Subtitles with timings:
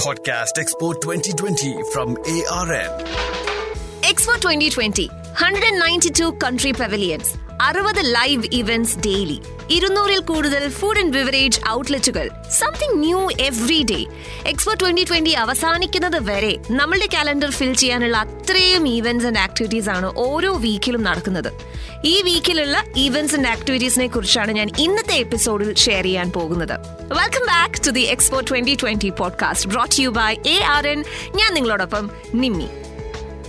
[0.00, 2.70] Podcast Expo 2020 from ARN.
[4.00, 12.30] Expo 2020, 192 country pavilions അറുപത് live events daily ഇരുന്നൂറിൽ കൂടുതൽ food and beverage ഔട്ട്ലെറ്റുകൾ
[12.50, 14.06] something new every day
[14.46, 20.56] expo twenty twenty അവസാനിക്കുന്നത് വരെ നമ്മളുടെ calendar ഫിൽ ചെയ്യാനുള്ള അത്രയും ഇവന്റ്സ് ആൻഡ് ആക്ടിവിറ്റീസ് ആണ് ഓരോ
[20.56, 21.52] വീക്കിലും നടക്കുന്നത്.
[22.04, 26.76] ഈ വീക്കിലുള്ള ഇവന്റ്സ് ആൻഡ് ആക്ടിവിറ്റീസിനെ കുറിച്ചാണ് ഞാൻ ഇന്നത്തെ എപ്പിസോഡിൽ ഷെയർ ചെയ്യാൻ പോകുന്നത്.
[27.00, 31.54] Welcome back to the expo twenty twenty podcast brought you by A R N ഞാൻ
[31.54, 32.68] നിങ്ങളോടൊപ്പം Nimmi.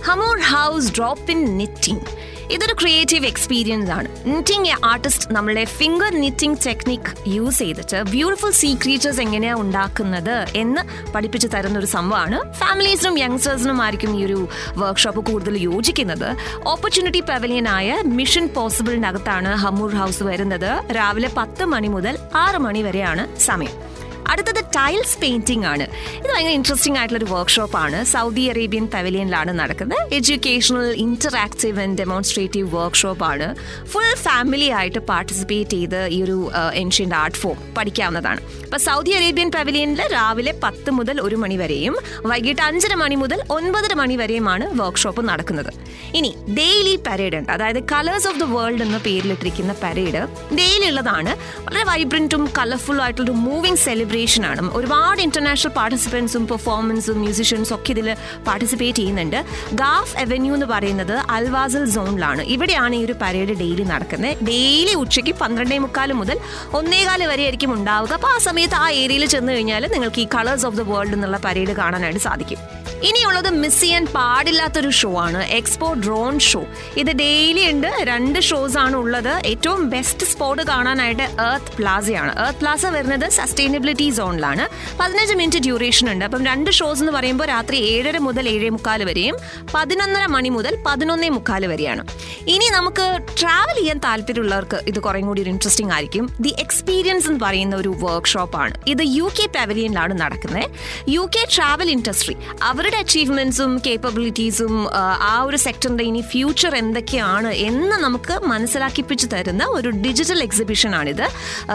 [0.04, 4.08] Hamour house drop in knitting ഇതൊരു ക്രിയേറ്റീവ് എക്സ്പീരിയൻസ് ആണ്.
[4.26, 11.12] നിറ്റിംഗ് എ ആർട്ടിസ്റ്റ് നമ്മളുടെ ഫിംഗർ നിറ്റിംഗ് ടെക്നിക് യൂസ് ചെയ്തിട്ട് ബ്യൂട്ടിഫുൾ സീ ക്രീച്ചേഴ്സ് എങ്ങനെയാണ് ഉണ്ടാക്കുന്നത് എന്ന്
[11.12, 16.36] പഠിപ്പിച്ചു തരുന്ന ഒരു സംഭവമാണ് ഫാമിലീസിനും യങ്സ്റ്റേഴ്സിനും ആയിരിക്കും ഈ ഒരു വർക്ക്ഷോപ്പ് കൂടുതൽ യോജിക്കുന്നത്.
[16.66, 20.92] ഓപ്പർച്യൂണിറ്റി പവലിയനായ മിഷൻ പോസിബിളിനകത്താണ് ഹമ്മൂർ ഹൗസ് വരുന്നത്.
[20.92, 23.92] രാവിലെ പത്ത് മണി മുതൽ ആറ് മണി വരെയാണ് സമയം.
[24.30, 25.86] അടുത്തത് ടൈൽസ് പെയിന്റിംഗ് ആണ്.
[26.18, 30.14] ഇത് ഭയങ്കര ഇൻട്രസ്റ്റിംഗ് ആയിട്ടുള്ള ഒരു വർക്ക്ഷോപ്പ് ആണ് സൗദി അറേബ്യൻ പവലിയനിലാണ് നടക്കുന്നത്.
[30.14, 33.56] Educational interactive and demonstrative workshop ആണ്.
[33.92, 38.40] ഫുൾ ഫാമിലി ആയിട്ട് പാർട്ടിസിപ്പേറ്റ് ചെയ്ത് ഈ ഒരു ഏൻഷ്യന്റ് ആർട്ട് ഫോം പഠിക്കാവുന്നതാണ്.
[38.64, 43.94] അപ്പൊ സൗദി അറേബ്യൻ പവലിയനിൽ രാവിലെ പത്ത് മുതൽ ഒരു മണി വരെയും വൈകിട്ട് അഞ്ചര മണി മുതൽ ഒൻപതര
[43.94, 45.72] മണി വരെയുമാണ് വർക്ക്ഷോപ്പ് നടക്കുന്നത്.
[46.14, 47.52] ഇനി ഡെയിലി പരേഡ് ഉണ്ട്.
[47.52, 50.22] അതായത് കളേഴ്സ് ഓഫ് ദ വേൾഡ് എന്ന പേരിലിട്ടിരിക്കുന്ന പരേഡ്
[50.54, 51.32] ഡെയിലി ഉള്ളതാണ്.
[51.66, 53.78] വളരെ വൈബ്രന്റും കളർഫുൾ ആയിട്ടുള്ള ഒരു മൂവിംഗ്
[54.12, 58.08] സെലിബ്രേഷൻ ആണ് ഒരുപാട് ഇന്റർനാഷണൽ പാർട്ടിസിപ്പൻസും പെർഫോമൻസും മ്യൂസിഷ്യൻസും ഒക്കെ ഇതിൽ
[58.48, 59.38] പാർട്ടിസിപ്പേറ്റ് ചെയ്യുന്നുണ്ട്.
[59.80, 64.44] ഗാഫ് അവന്യൂ എന്ന് പറയുന്നത് അൽവാസൽ സോണിലാണ് ഇവിടെയാണ് ഈ ഒരു പരേഡ് ഡെയിലി നടക്കുന്നത്.
[64.50, 66.36] ഡെയിലി ഉച്ചയ്ക്ക് പന്ത്രണ്ടേ മുക്കാൽ മുതൽ
[66.80, 68.12] ഒന്നേകാൽ വരെ ആയിരിക്കും ഉണ്ടാവുക.
[68.18, 71.74] അപ്പോൾ ആ സമയത്ത് ആ ഏരിയയിൽ ചെന്ന് കഴിഞ്ഞാൽ നിങ്ങൾക്ക് ഈ കളേഴ്സ് ഓഫ് ദ വേൾഡ് എന്നുള്ള പരേഡ്
[71.80, 72.60] കാണാനായിട്ട് സാധിക്കും.
[73.08, 75.40] ഇനിയുള്ളത് മിസ് ചെയ്യാൻ പാടില്ലാത്തൊരു ഷോ ആണ്.
[75.60, 76.60] എക്സ്പോ ഡ്രോൺ ഷോ
[77.00, 77.88] ഇത് ഡെയിലി ഉണ്ട്.
[78.10, 79.32] രണ്ട് ഷോസ് ആണ് ഉള്ളത്.
[79.52, 84.68] ഏറ്റവും ബെസ്റ്റ് സ്പോട്ട് കാണാനായിട്ട് എർത്ത് പ്ലാസയാണ് എർത്ത് പ്ലാസ വരുന്നത് സസ്റ്റൈനബിലിറ്റി സോണിലാണ്.
[85.00, 86.24] പതിനഞ്ച് മിനിറ്റ് ഡ്യൂറേഷൻ ഉണ്ട്.
[86.24, 89.36] അപ്പം രണ്ട് ഷോസ് എന്ന് പറയുമ്പോൾ രാത്രി ഏഴര മുതൽ ഏഴേ മുക്കാൽ വരെയും
[89.74, 92.04] പതിനൊന്നര മണി മുതൽ പതിനൊന്നേ മുക്കാൽ വരെയാണ്.
[92.48, 96.36] ഇനി നമുക്ക് ട്രാവൽ ചെയ്യാൻ താല്പര്യമുള്ളവർക്ക് ഇത് കുറേ കൂടി ഒരു ഇൻട്രസ്റ്റിംഗ് ആയിരിക്കും.
[96.40, 100.70] ദി എക്സ്പീരിയൻസ് എന്ന് പറയുന്ന ഒരു വർക്ക്ഷോപ്പാണ് ഇത് യു കെ പവലിയനിലാണ് നടക്കുന്നത്.
[101.08, 104.88] യു കെ ട്രാവൽ ഇൻഡസ്ട്രി അവരുടെ അച്ചീവ്മെന്റ്സും കേപ്പബിലിറ്റീസും
[105.22, 111.28] ആ ഒരു സെക്ടറിന്റെ ഇനി ഫ്യൂച്ചർ എന്തൊക്കെയാണ് എന്ന് നമുക്ക് മനസ്സിലാക്കിപ്പിച്ച് തരുന്ന ഒരു ഡിജിറ്റൽ എക്സിബിഷൻ ആണിത്.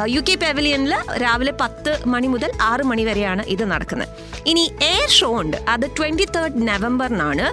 [0.08, 4.12] യു കെ പവലിയനിൽ രാവിലെ പത്ത് മണി മുതൽ ആറ് മണി വരെയാണ് ഇത് നടക്കുന്നത്.
[4.52, 5.58] ഇനി എയർ ഷോ ഉണ്ട്.
[5.74, 7.46] അത് ട്വന്റി തേർഡ് നവംബറിനാണ്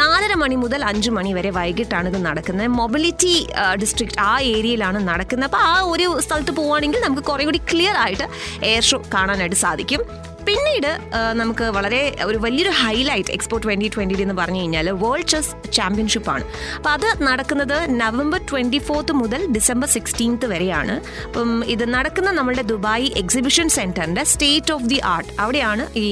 [0.00, 2.70] നാലര മണി മുതൽ അഞ്ച് മണി വരെ വൈകിട്ടാണ് ഇത് നടക്കുന്നത്.
[2.80, 3.34] മൊബിലിറ്റി
[3.82, 5.48] ഡിസ്ട്രിക്ട് ആ ഏരിയയിലാണ് നടക്കുന്നത്.
[5.50, 8.26] അപ്പോൾ ആ ഒരു സ്ഥലത്ത് പോവുകയാണെങ്കിൽ നമുക്ക് കുറേ കൂടി ക്ലിയർ ആയിട്ട്
[8.72, 10.02] എയർ ഷോ കാണാനായിട്ട് സാധിക്കും.
[10.48, 10.92] പിന്നീട്
[11.38, 16.44] നമുക്ക് വളരെ ഒരു വലിയൊരു ഹൈലൈറ്റ് എക്സ്പോ ട്വന്റി ട്വന്റി എന്ന് പറഞ്ഞു കഴിഞ്ഞാൽ വേൾഡ് ചെസ് ചാമ്പ്യൻഷിപ്പ് ആണ്.
[16.76, 20.94] അപ്പോൾ അത് നടക്കുന്നത് നവംബർ ട്വന്റി ഫോർത്ത് മുതൽ ഡിസംബർ സിക്സ്റ്റീൻത്ത് വരെയാണ്.
[21.28, 26.06] അപ്പം ഇത് നടക്കുന്ന നമ്മുടെ ദുബായ് എക്സിബിഷൻ സെന്ററിന്റെ സ്റ്റേറ്റ് ഓഫ് ദി ആർട്ട് അവിടെയാണ് ഈ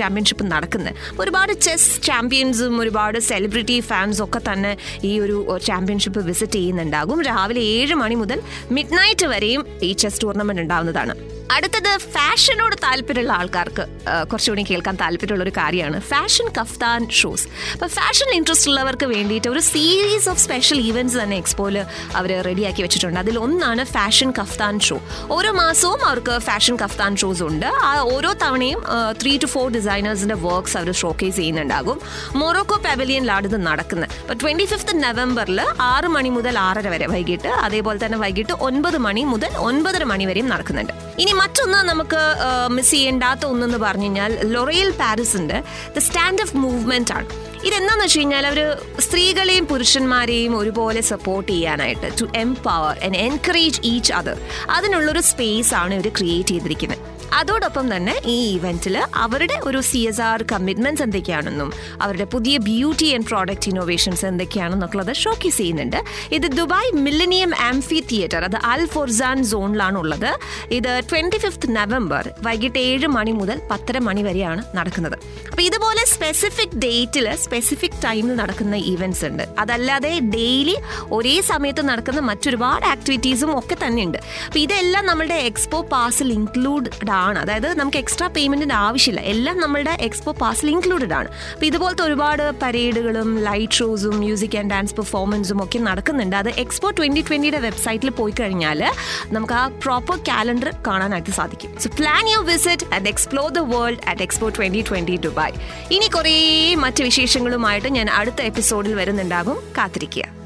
[0.00, 0.94] ചാമ്പ്യൻഷിപ്പ് നടക്കുന്നത്
[1.24, 4.76] ഒരുപാട് ചെസ് ചാമ്പ്യൻസും ഒരുപാട് സെലിബ്രിറ്റി ഫാൻസും ഒക്കെ തന്നെ
[5.10, 5.38] ഈ ഒരു
[5.68, 7.20] ചാമ്പ്യൻഷിപ്പ് വിസിറ്റ് ചെയ്യുന്നുണ്ടാകും.
[7.30, 8.40] രാവിലെ ഏഴ് മണി മുതൽ
[8.78, 11.16] മിഡ് നൈറ്റ് വരെയും ഈ ചെസ് ടൂർണമെന്റ് ഉണ്ടാവുന്നതാണ്.
[11.52, 13.84] അടുത്തത് ഫാഷനോട് താല്പര്യമുള്ള ആൾക്കാർക്ക്
[14.30, 15.98] കുറച്ചുകൂടി കേൾക്കാൻ താല്പര്യമുള്ള ഒരു കാര്യമാണ്.
[16.10, 17.44] Fashion kaftan shows.
[17.72, 21.76] അപ്പോൾ ഫാഷൻ ഇൻട്രസ്റ്റ് ഉള്ളവർക്ക് വേണ്ടിയിട്ട് ഒരു സീരീസ് ഓഫ് സ്പെഷ്യൽ ഈവന്റ്സ് തന്നെ എക്സ്പോയിൽ
[22.18, 23.20] അവർ റെഡിയാക്കി വെച്ചിട്ടുണ്ട്.
[23.20, 24.98] അതിൽ ഒന്നാണ് ഫാഷൻ കഫ്താൻ ഷോ.
[25.36, 27.68] ഓരോ മാസവും അവർക്ക് ഫാഷൻ കഫ്താൻ ഷോസ് ഉണ്ട്.
[27.88, 28.82] ആ ഓരോ തവണയും
[29.22, 32.00] ത്രീ ടു ഫോർ ഡിസൈനേഴ്സിന്റെ വർക്ക്സ് അവർ ഷോക്കേസ് ചെയ്യുന്നുണ്ടാകും.
[32.42, 35.60] മൊറോക്കോ പവലിയനിലാണ് ഇത് നടക്കുന്നത് അപ്പോൾ ട്വന്റി ഫിഫ്ത്ത് നവംബറിൽ
[35.92, 40.48] ആറ് മണി മുതൽ ആറര വരെ വൈകിട്ട് അതേപോലെ തന്നെ വൈകിട്ട് ഒൻപത് മണി മുതൽ ഒൻപതര മണി വരെയും
[40.54, 40.92] നടക്കുന്നുണ്ട്.
[41.22, 42.20] ഇനി മറ്റൊന്ന് നമുക്ക്
[42.68, 45.58] മിസ് ചെയ്യേണ്ടാത്ത ഒന്നെന്ന് പറഞ്ഞു കഴിഞ്ഞാൽ ലൊറയൽ പാരിസിന്റെ
[45.94, 47.26] ദ സ്റ്റാൻഡ് ഓഫ് മൂവ്മെന്റ് ആണ്.
[47.62, 48.58] ഇതെന്താന്ന് വെച്ച് കഴിഞ്ഞാൽ അവർ
[48.98, 54.38] സ്ത്രീകളെയും പുരുഷന്മാരെയും ഒരുപോലെ സപ്പോർട്ട് ചെയ്യാനായിട്ട് to empower and encourage each other
[54.70, 60.42] അതിനുള്ളൊരു സ്പേസ് ആണ് ഇവർ ക്രിയേറ്റ് ചെയ്തിരിക്കുന്നത് അതോടൊപ്പം തന്നെ ഈ ഇവന്റിൽ അവരുടെ ഒരു സി എസ് ആർ
[60.52, 65.96] കമ്മിറ്റ്മെന്റ്സ് എന്തൊക്കെയാണെന്നും അവരുടെ പുതിയ ബ്യൂട്ടി ആൻഡ് പ്രോഡക്റ്റ് ഇന്നോവേഷൻസ് എന്തൊക്കെയാണെന്നൊക്കെയുള്ളത് ഷോക്കേസ് ചെയ്യുന്നുണ്ട്.
[66.32, 70.30] ഇത് ദുബായ് മില്ലനിയം ആംഫി തിയേറ്റർ അത് അൽ ഫോർസാൻ സോണിലാണ് ഉള്ളത്
[70.70, 75.16] ഇത് ട്വന്റി ഫിഫ്ത്ത് നവംബർ വൈകിട്ട് ഏഴ് മണി മുതൽ പത്തര മണി വരെയാണ് നടക്കുന്നത്.
[75.50, 79.42] അപ്പോൾ ഇതുപോലെ സ്പെസിഫിക് ഡേറ്റിൽ സ്പെസിഫിക് ടൈമിൽ നടക്കുന്ന ഇവന്റ്സ് ഉണ്ട്.
[79.58, 80.76] അതല്ലാതെ ഡെയിലി
[81.12, 84.18] ഒരേ സമയത്ത് നടക്കുന്ന മറ്റൊരുപാട് ആക്ടിവിറ്റീസും ഒക്കെ തന്നെയുണ്ട്.
[84.46, 86.90] അപ്പോൾ ഇതെല്ലാം നമ്മളുടെ എക്സ്പോ പാസിൽ ഇൻക്ലൂഡഡ്
[87.24, 87.38] ആണ്.
[87.38, 89.22] അതായത് നമുക്ക് എക്സ്ട്രാ പേയ്മെന്റിന്റെ ആവശ്യമില്ല.
[89.34, 91.28] എല്ലാം നമ്മളുടെ എക്സ്പോ പാസിൽ ഇൻക്ലൂഡഡ് ആണ്.
[91.52, 96.36] അപ്പോൾ ഇതുപോലത്തെ ഒരുപാട് പരേഡുകളും ലൈറ്റ് ഷോസും മ്യൂസിക് ആൻഡ് ഡാൻസ് പെർഫോമൻസും ഒക്കെ നടക്കുന്നുണ്ട്.
[96.36, 98.82] അത് എക്സ്പോ ട്വന്റി ട്വന്റിയുടെ വെബ്സൈറ്റിൽ പോയി കഴിഞ്ഞാൽ
[99.26, 101.72] നമുക്ക് ആ പ്രോപ്പർ കാലണ്ടർ കാണാനായിട്ട് സാധിക്കും.
[101.80, 105.52] So plan your visit and explore the world at expo twenty twenty Dubai
[105.90, 106.36] ഇനി കുറേ
[106.74, 109.58] മറ്റ് വിശേഷങ്ങളുമായിട്ട് ഞാൻ അടുത്ത എപ്പിസോഡിൽ വരുന്നുണ്ടാകും.
[109.78, 110.43] കാത്തിരിക്കുക.